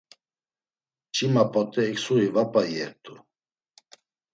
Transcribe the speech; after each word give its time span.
Mç̌ima 1.09 1.43
p̌ot̆e 1.51 1.81
eksuği 1.91 2.27
va 2.35 2.43
p̌a 2.51 2.61
iyert̆u. 2.71 3.13